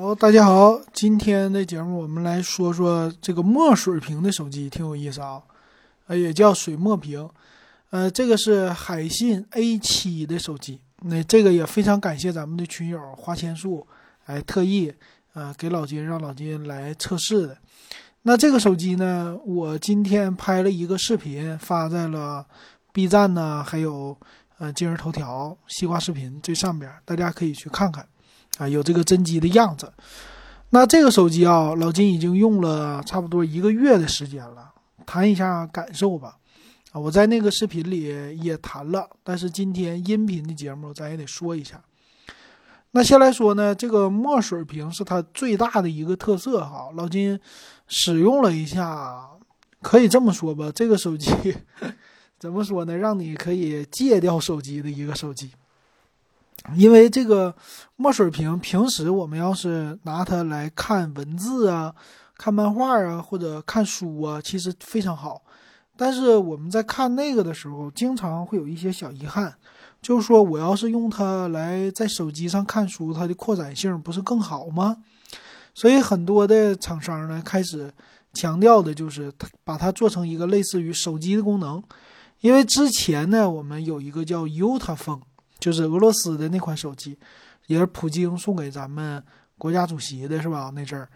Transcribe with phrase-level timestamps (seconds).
[0.00, 5.42] 好，大家好，今天的节目我们来说说这个墨水屏的手机，挺有意思啊，
[6.06, 7.28] 呃，也叫水墨屏，
[7.90, 13.84] 呃，这个是海信 A7 的手机，那这个也非常感谢咱们的群友花千树，
[14.26, 14.94] 哎，特意
[15.32, 17.58] 啊给老金让老金来测试的。
[18.22, 22.46] 那这个手机呢，我今天拍了一个视频发在了
[22.92, 24.16] B 站呢，还有
[24.58, 28.06] 呃今日头条、西瓜视频这上边，大家可以去看看。
[28.58, 29.90] 啊，有这个真机的样子。
[30.70, 34.70] 那这个手机啊，老金已经用了差不多一个月的时间了。
[35.06, 36.36] 谈一下感受吧。
[36.92, 41.80] 啊，我在那个视频里也谈了，但是今天音频的节目咱也得说一下。
[42.90, 46.88] 那先来说呢，这个墨水屏是它最大的一个特色哈。
[46.94, 47.38] 老金
[47.86, 49.28] 使用了一下，
[49.82, 51.30] 可以这么说吧，这个手机
[52.38, 52.96] 怎么说呢？
[52.96, 55.50] 让你可以戒掉手机的一个手机。
[56.74, 57.54] 因为这个
[57.96, 61.94] 墨水屏，平时我们要是拿它来看文字啊、
[62.36, 65.42] 看漫画啊或者看书啊，其实非常好。
[65.96, 69.52] 但是我们在看那个的时候，经常会有一些小遗憾，
[70.00, 74.98] 就是说我要是用它来在手机上看书，它的扩展性不是更好吗？
[75.74, 77.92] 所以很多的厂商呢开始
[78.32, 81.82] 强调的就是它把它做成一个类似于手机的功能。
[82.40, 85.20] 因为之前呢，我们有一个叫 Uta 风。
[85.58, 87.18] 就是俄罗斯的那款手机，
[87.66, 89.22] 也是普京送给咱们
[89.56, 90.70] 国家主席的，是吧？
[90.74, 91.08] 那阵儿，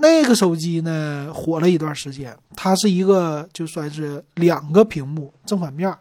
[0.00, 2.36] 那个手机呢火了一段时间。
[2.56, 5.94] 它是一个就算是两个屏幕正反面，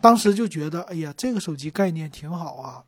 [0.00, 2.82] 当时就觉得，哎呀，这个手机概念挺好啊。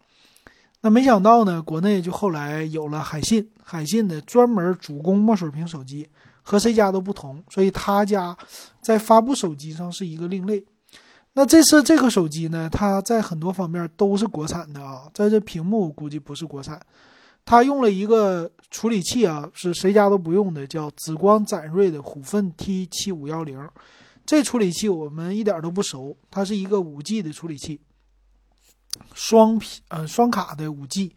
[0.80, 6.08] 那没想到呢，国内就后来有了海信，海信的专门主攻墨水屏手机，
[6.42, 8.34] 和谁家都不同，所以他家
[8.80, 10.64] 在发布手机上是一个另类。
[11.41, 16.78] 那这次这个手机呢，它在很多方面都是国产的啊，在这屏幕估计不是国产，
[17.47, 23.58] 它用了一个处理器啊，是谁家都不用的，叫紫光展锐的虎奋 T 七五幺零，
[24.27, 27.81] 这处理器我们一点都不熟，它是一个五 G 的处理器，
[29.14, 31.16] 双屏呃双卡的五 G，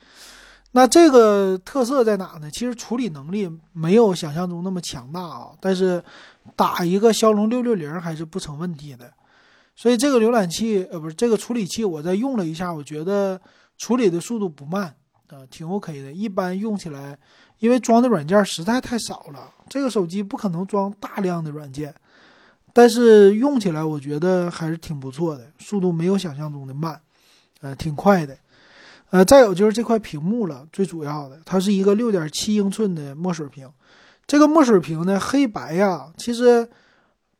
[0.71, 2.49] 那这个特色在哪呢？
[2.49, 6.01] 其实处理能力没有想象中那么强大啊，但是
[6.55, 9.11] 打一个骁龙六六零还是不成问题的。
[9.75, 13.41] 所以这个浏览器，呃，不是这个处理器，我在用了一下，我觉得
[13.77, 14.95] 处理的速度不慢，
[15.29, 16.11] 呃，挺 OK 的。
[16.11, 17.17] 一般用起来，
[17.57, 21.91] 因为装的软件实在太少了，这个手机不可能装大量的软件，
[22.71, 27.01] 但是用起来我觉得还是挺不错的，速度没有想象中的慢，
[27.61, 28.37] 呃，挺快的。
[29.09, 33.67] 呃，再有就是这块屏幕了，最主要的，它是一个六点七英寸的墨水屏，
[34.27, 36.69] 这个墨水屏呢，黑白呀，其实。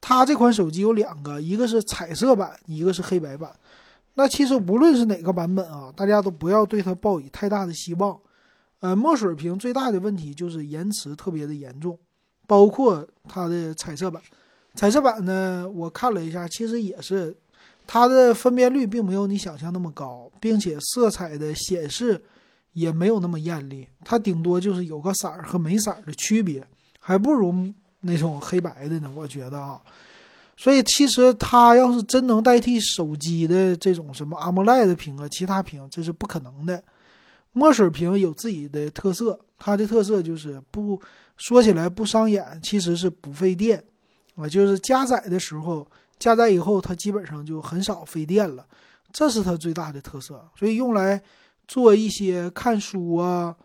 [0.05, 3.49] 它这款手机有两个，一个是彩色版，一个是黑白版。
[4.15, 8.19] 那其实无论是哪个版本啊，大家都不要对它抱以太大的希望。
[8.81, 11.97] 呃，墨水屏最大的问题就是延迟特别的严重，
[12.45, 14.21] 包括它的彩色版。
[14.75, 17.33] 彩色版呢，我看了一下，其实也是
[17.87, 22.21] 它的分辨率并没有你想象那么高，并且色彩的显示
[22.73, 26.67] 也没有那么艳丽，它顶多就是有个色儿和没色儿的区别，
[26.99, 27.73] 还不如。
[28.05, 29.81] 那种黑白的呢，我觉得啊，
[30.55, 36.83] 所以其实它要是真能代替手机的这种什么 AMOLED 屏啊，其他屏这是不可能的。
[37.53, 40.99] 墨水屏有自己的特色，它的特色就是不
[41.37, 43.83] 说起来不伤眼，其实是不费电
[44.35, 45.87] 啊，就是加载的时候，
[46.19, 48.65] 加载以后它基本上就很少费电了，
[49.11, 50.43] 这是它最大的特色。
[50.57, 51.21] 所以用来
[51.67, 53.55] 做一些看书啊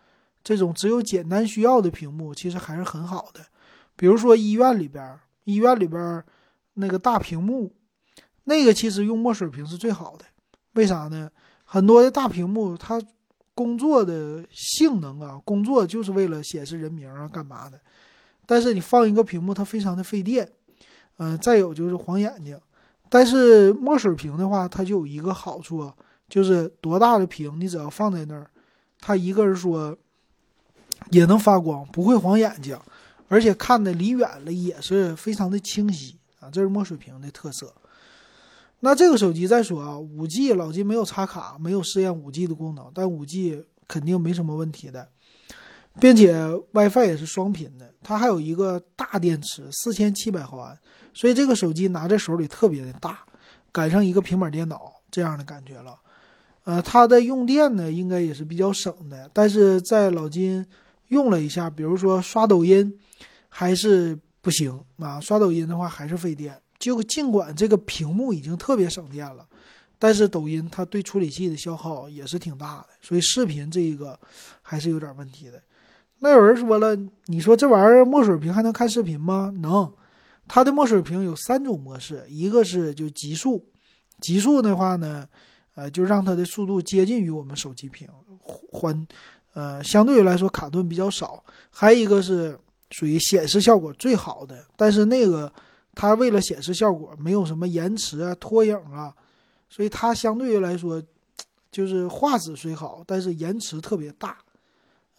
[0.43, 3.41] 这种只有简单需要的屏幕，其实还是很好的。
[3.99, 6.23] 比如说医院里边，医院里边
[6.75, 7.69] 那个大屏幕，
[8.45, 10.23] 那个其实用墨水屏是最好的。
[10.75, 11.29] 为啥呢？
[11.65, 13.01] 很多的大屏幕，它
[13.53, 17.77] 工作的性能啊，工作就是为了显示人名啊，干嘛的？
[18.45, 20.49] 但是你放一个屏幕，它非常的费电。
[21.17, 22.57] 嗯，再有就是晃眼睛。
[23.09, 25.91] 但是墨水屏的话，它就有一个好处，
[26.29, 28.49] 就是多大的屏，你只要放在那儿，
[29.01, 29.97] 它一个是说
[31.11, 32.79] 也能发光，不会晃眼睛。
[33.29, 37.73] 而且看的离远了也是非常的清晰啊，这是墨水屏的特色。
[38.81, 45.07] 那这个手机再说啊，五 G 老金没有插卡，没有试验五 G 的功能，但五 G 肯定没什么问题的，
[45.99, 46.33] 并且
[46.71, 50.75] WiFi 也是双频的，它还有一个大电池，四千七百毫安，
[51.13, 53.19] 所以这个手机拿在手里特别的大，
[53.71, 55.95] 赶上一个平板电脑这样的感觉了。
[56.63, 60.65] 呃，它的用电呢应该也是比较省的，但是在老金
[61.09, 62.97] 用了一下，比如说刷抖音。
[63.49, 65.19] 还是不行啊！
[65.19, 66.55] 刷抖音的话还是费电。
[66.77, 69.45] 就尽管这个屏幕已经特别省电了，
[69.97, 74.17] 但是抖音它对处理器的消耗也是挺大的，所以视频这一个
[74.61, 75.61] 还是有点问题的。
[76.19, 79.53] 那有人说了，你说这玩意儿墨水屏还能看视频吗？
[79.59, 79.91] 能，
[80.47, 83.65] 它的墨水屏有三种模式，一个是就极速，
[84.21, 85.27] 极速的话呢，
[85.75, 88.07] 呃，就让它的速度接近于我们手机屏，
[88.41, 89.05] 缓，
[89.53, 91.43] 呃，相对于来说卡顿比较少。
[91.69, 92.57] 还有一个是
[92.91, 95.51] 属于显示效果最好的，但是那个
[95.95, 99.13] 它为了显示效果，没有什么延迟啊、拖影啊，
[99.69, 101.01] 所以它相对于来说，
[101.71, 104.37] 就是画质虽好，但是延迟特别大。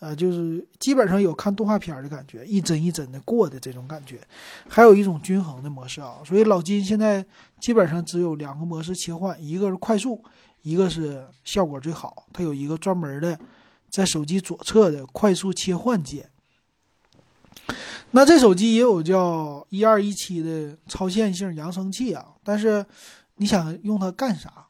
[0.01, 4.19] 呃，就是基本上有看动画片的感觉，一帧一帧的过的这种感觉，
[4.67, 6.23] 还有一种均衡的模式啊。
[6.25, 7.23] 所以老金现在
[7.61, 10.25] 基本上只有两个模式切换，一个是快速，
[10.63, 12.27] 一个是效果最好。
[12.33, 13.39] 它有一个专门的
[13.91, 16.31] 在手机左侧的快速切换键。
[18.13, 22.85] 那这手机也有叫一二一七的超线性扬声器啊，但是
[23.37, 24.67] 你想用它干啥？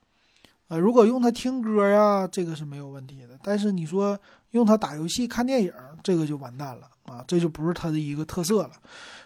[0.69, 3.39] 呃，如果用它听歌呀，这个是没有问题的。
[3.43, 4.17] 但是你说
[4.53, 5.73] 用它打游戏、看电影，
[6.03, 7.25] 这个就完蛋了啊！
[7.27, 8.71] 这就不是它的一个特色了。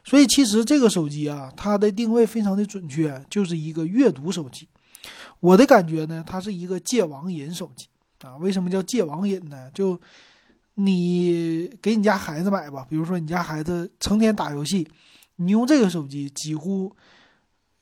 [0.04, 4.66] 所以其实这个手机啊，它的定位非常的准确，就是一个阅读手机。
[5.40, 7.88] 我的感觉呢，它是一个戒网瘾手机
[8.22, 8.38] 啊。
[8.38, 9.70] 为什么叫戒网瘾呢？
[9.74, 10.00] 就
[10.74, 14.88] 你给你家孩子买吧，比如说你家孩子成天打游戏，
[15.36, 16.94] 你用这个手机，几乎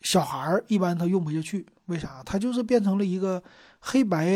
[0.03, 1.65] 小孩儿一般他用不下去。
[1.87, 2.23] 为啥？
[2.25, 3.43] 它就是变成了一个
[3.81, 4.27] 黑白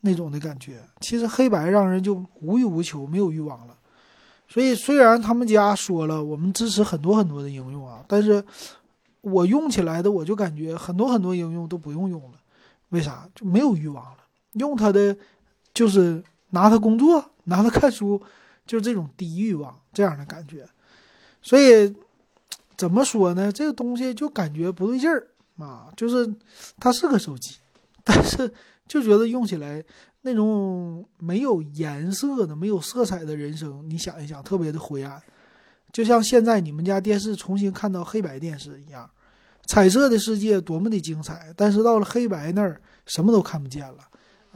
[0.00, 0.82] 那种的感觉。
[1.00, 3.76] 其实黑白让人就无欲无求，没有欲望了。
[4.48, 8.44] 所以虽然他们家说了我们支持很多很多的应用啊，但是
[9.20, 12.38] 我用起来的我就感觉很多很多应用都不用用了。
[12.90, 13.28] 为啥？
[13.34, 14.18] 就没有欲望了。
[14.52, 15.16] 用它的
[15.74, 16.22] 就是
[16.56, 18.22] 拿它工作，拿它看书，
[18.66, 20.66] 就是这种低欲望这样的感觉。
[21.42, 21.94] 所以
[22.76, 23.52] 怎么说呢？
[23.52, 25.28] 这个东西就感觉不对劲儿。
[25.58, 26.34] 啊，就是
[26.78, 27.56] 它是个手机，
[28.04, 28.52] 但是
[28.86, 29.82] 就觉得用起来
[30.20, 35.22] 那种没有颜色的、没有色彩的人生，你想一想，特别的灰暗，
[35.90, 39.08] 就像现在你们家电视重新看到黑白电视一样，
[39.64, 44.00] 彩色的世界多么的精彩，但是到了黑白那儿，什么都看不见了，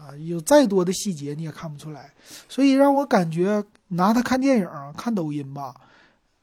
[0.00, 2.14] 啊，有再多的细节你也看不出来，
[2.48, 5.74] 所以让我感觉拿它看电影、看抖音吧，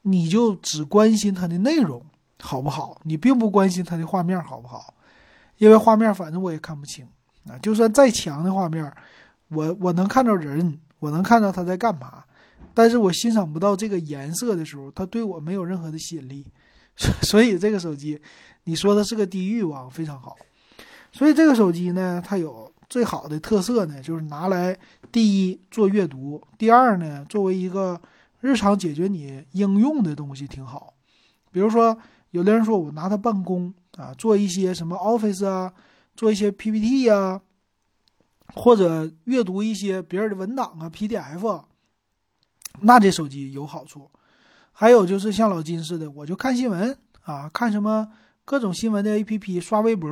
[0.02, 2.00] 你就只关心它的内容。
[2.40, 3.00] 好不好？
[3.02, 4.94] 你并不关心它的画面好不好，
[5.56, 7.04] 因为画面反正我也看不清
[7.48, 7.58] 啊。
[7.60, 8.92] 就算再强的画面，
[9.48, 12.22] 我我能看到人，我能看到他在干嘛，
[12.72, 16.46] 但是我欣赏不到这个颜色的时候，它对我没有任何的吸引力。
[17.22, 18.20] 所以这个手机，
[18.62, 20.36] 你说它是个低欲望，非常好。
[21.10, 24.78] 所以这个手机呢，它有最好的特色呢，就是拿来
[25.12, 28.00] 第一做阅读，第二呢，作为一个
[28.40, 30.94] 日常解决你应用的东西挺好，
[31.50, 31.98] 比如说。
[32.32, 35.72] 有的人说我拿它办公啊，做一些什么 Office 啊，
[36.14, 37.40] 做一些 PPT 呀，
[38.52, 41.64] 或者阅读一些别人的文档啊 PDF，
[42.82, 44.10] 那这手机有好处。
[44.72, 48.06] 还有就是像老金似的，我就看新闻啊，看什么
[48.44, 50.10] 各种新闻的 APP，刷微博，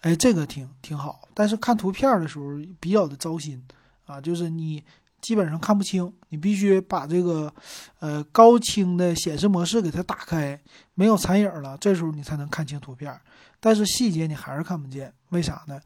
[0.00, 1.28] 哎，这个挺挺好。
[1.34, 2.46] 但是看图片的时候
[2.78, 3.62] 比较的糟心
[4.06, 4.82] 啊，就是你。
[5.20, 7.52] 基本上看不清，你必须把这个，
[7.98, 10.58] 呃，高清的显示模式给它打开，
[10.94, 13.14] 没有残影了，这时候你才能看清图片。
[13.60, 15.78] 但是细节你还是看不见，为啥呢？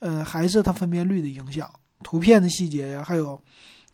[0.00, 1.72] 呃，还是它分辨率的影响，
[2.02, 3.40] 图片的细节呀，还有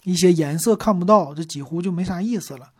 [0.05, 2.71] 一些颜色看不到，这几乎就没啥意思了。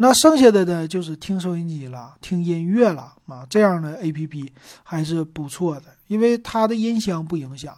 [0.00, 4.52] 那剩下的呢，就是听收音机了，听音乐了啊，这样的 A P P
[4.84, 7.76] 还是不错的，因为它的音箱不影响。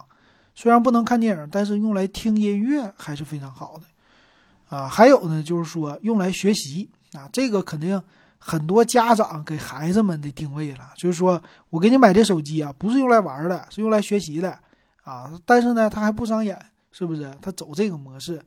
[0.55, 8.03] 虽然不能看电影，但是用来听音乐还是非常好的，啊，还有呢，就是说用来学习啊，这个肯定
[8.39, 14.59] 很多家长给孩子们的定位了，就是说我给你买这手机啊，不是用来玩的，是用来学习的，
[15.05, 16.59] 啊，但是呢，它还不伤眼，
[16.93, 17.35] 是不是？
[17.41, 18.43] 它走这个模式，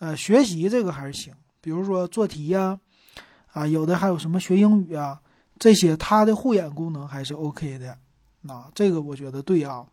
[0.00, 2.76] 呃，学习这个还是行，比如说做题呀，
[3.52, 5.20] 啊有的还有什么学英语啊，
[5.58, 7.96] 这些它的护眼功能还是 OK 的，
[8.48, 9.84] 啊，这个我觉得对啊。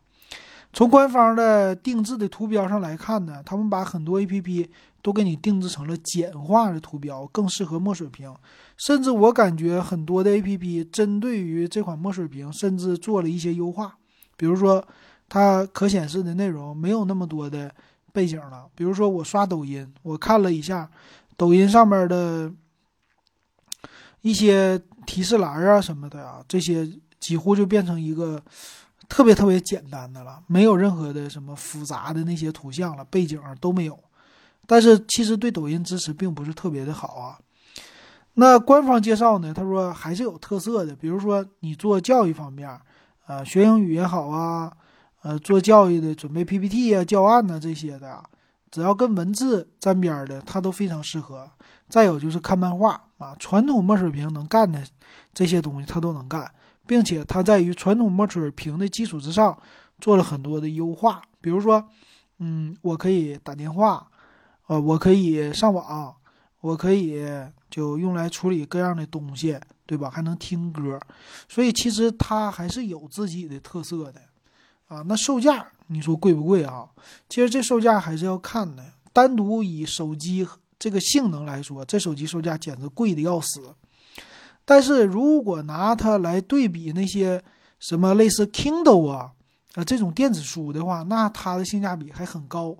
[0.72, 4.70] 从官方的定制的图标上来看呢，他们把很多 A P P
[5.02, 8.32] 都给你定制成了简化的图标，更适合墨水屏。
[8.76, 13.96] 甚至我感觉很多的 A P P 针对于这款墨水屏，甚至做了一些优化。
[14.36, 14.86] 比如说，
[15.28, 17.74] 它可显示的内容没有那么多的
[18.12, 18.68] 背景了。
[18.76, 20.88] 比如说，我刷抖音，我看了一下
[21.36, 22.50] 抖音上面的
[24.22, 28.42] 一些提示栏啊什么的啊，这些几乎就变成一个。
[29.08, 33.98] 特别特别简单的了，没有任何的什么复杂的那些图像了，背景都没有。
[34.68, 37.36] 但是其实对抖音支持并不是特别的好啊。
[38.34, 42.70] 那官方介绍呢，他说还是有特色的，比如说你做教育方面，
[43.26, 44.72] 呃，学英语也好啊，
[45.22, 48.22] 呃，做教育的准备 PPT 啊、教案呐这些的，
[48.70, 51.50] 只要跟文字沾边的，它都非常适合。
[51.90, 54.82] 再有就是看漫画啊，传统墨水屏能干的
[55.34, 56.50] 这些东西，它都能干，
[56.86, 59.58] 并且它在于传统墨水屏的基础之上
[59.98, 61.20] 做了很多的优化。
[61.40, 61.84] 比如说，
[62.38, 64.08] 嗯，我可以打电话，
[64.68, 66.14] 呃，我可以上网，
[66.60, 67.22] 我可以
[67.68, 70.08] 就用来处理各样的东西，对吧？
[70.08, 71.00] 还能听歌，
[71.48, 74.20] 所以其实它还是有自己的特色的。
[74.88, 76.88] 啊，那售价你说贵不贵啊？
[77.28, 78.84] 其实这售价还是要看的。
[79.12, 80.46] 单独以手机
[80.80, 83.72] 这个性能来说，这手机售价简直贵的要死。
[84.64, 87.42] 但是如果拿它来对比那些
[87.78, 89.32] 什么类似 Kindle 啊
[89.74, 92.76] 啊这种电子书的话，那它的性价比还很高。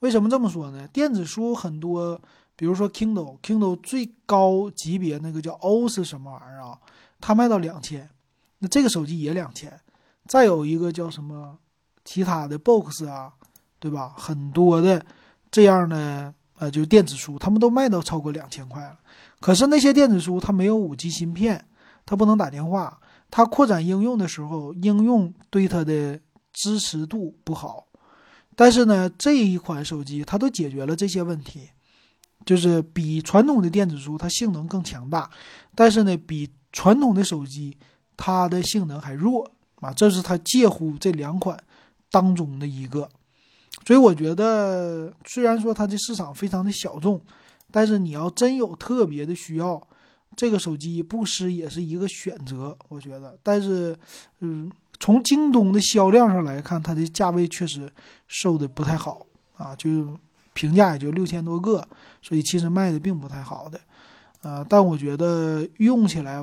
[0.00, 0.86] 为什么这么说呢？
[0.88, 2.20] 电子书很多，
[2.56, 6.78] 比如说 Kindle，Kindle 最高级别那个叫 O 是什么玩意儿啊？
[7.20, 8.08] 它卖到两千，
[8.58, 9.80] 那这个手机也两千。
[10.26, 11.58] 再有一个叫什么
[12.04, 13.32] 其他的 box 啊，
[13.78, 14.14] 对吧？
[14.16, 15.04] 很多的
[15.50, 18.98] 这样的呃，就是电子书，他们都卖到超过两千块了。
[19.40, 21.64] 可是那些电子书它没有五 G 芯片，
[22.04, 23.00] 它不能打电话，
[23.30, 26.20] 它扩展应用的时候，应用对它的
[26.52, 27.86] 支持度不好。
[28.54, 31.70] 但是呢，这一款手机它都解决了这些问题，
[32.44, 35.30] 就是比传统的电子书它性能更强大，
[35.74, 37.76] 但是呢，比传统的手机
[38.16, 39.50] 它的性能还弱。
[39.76, 41.58] 啊，这是它介乎这两款
[42.10, 43.08] 当中的一个，
[43.84, 47.20] 所以我觉得，虽然说它的市场非常的小众，
[47.70, 49.80] 但是你要真有特别的需要，
[50.36, 52.76] 这个手机不失也是一个选择。
[52.88, 53.96] 我觉得，但是，
[54.40, 57.90] 嗯，从京东的销量上来看，它的价位确实
[58.28, 60.18] 售的不太好啊，就
[60.52, 61.86] 评价也就六千多个，
[62.20, 63.80] 所以其实卖的并不太好的，
[64.42, 66.38] 啊，但我觉得用起来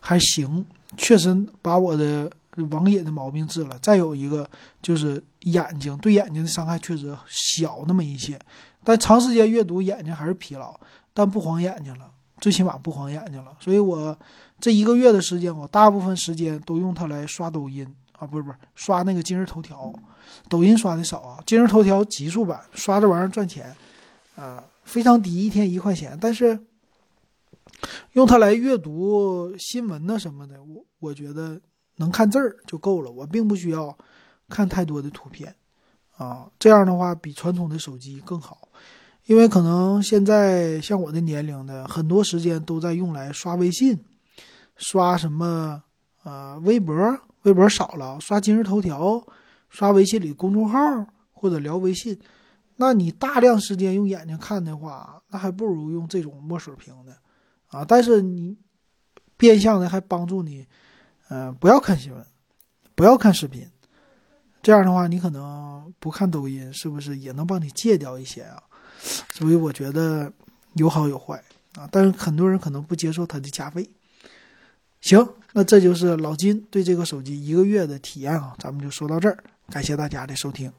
[0.00, 0.64] 还行，
[0.96, 2.30] 确实把我的。
[2.64, 4.48] 网瘾的毛病治了，再有一个
[4.82, 8.38] 就是眼睛，对眼睛的伤害确实小那么一些，
[8.84, 10.78] 但长时间阅读眼睛还是疲劳，
[11.12, 12.10] 但不晃眼睛了，
[12.40, 13.56] 最起码不晃眼睛了。
[13.60, 14.16] 所以我
[14.60, 17.86] 这一个月的时间，我大部分时间都用它来刷抖音
[18.18, 19.92] 啊，不是不是刷那个今日头条，
[20.48, 23.74] 抖音刷的少啊，今日头条极速版刷这玩意儿赚钱
[24.36, 26.58] 啊，非常低，一天一块钱，但是
[28.12, 31.60] 用它来阅读新闻呢什么的，我我觉得。
[31.98, 33.96] 能看字儿就够了，我并不需要
[34.48, 35.54] 看太多的图片，
[36.16, 38.68] 啊，这样的话比传统的手机更好，
[39.26, 43.98] 因为可能现在像我的年龄的很多时间都在用来刷微信，
[44.76, 45.82] 刷什么
[46.22, 46.96] 呃微博，
[47.42, 49.22] 微博少了，刷今日头条，
[49.68, 50.78] 刷微信里公众号
[51.32, 52.18] 或者聊微信，
[52.76, 57.16] 那你大量时间用眼睛看的话，那还不如用这种墨水屏的，
[57.66, 58.56] 啊，但是你
[59.36, 60.66] 变相的还帮助你。
[61.28, 62.24] 嗯，不要看新闻，
[62.94, 63.68] 不要看视频，
[64.62, 68.62] 这样的话，你可能不看抖音，是不是也能帮你戒掉一些啊？
[69.30, 70.32] 所以我觉得
[70.74, 71.42] 有好有坏
[71.76, 73.88] 啊，但是很多人可能不接受它的加费。
[75.00, 79.38] 行，那这就是老金对这个手机一个月的体验啊，咱们就说到这儿，
[79.70, 80.72] 感谢大家的收听。